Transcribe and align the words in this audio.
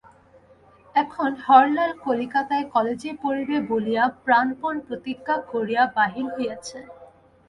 এখন 0.95 1.29
হরলাল 1.45 1.91
কলিকাতায় 2.05 2.65
কলেজে 2.73 3.11
পড়িবে 3.23 3.57
বলিয়া 3.71 4.03
প্রাণপণ 4.25 4.75
প্রতিজ্ঞা 4.87 5.35
করিয়া 5.51 5.83
বাহির 5.97 6.25
হইয়াছে। 6.35 6.79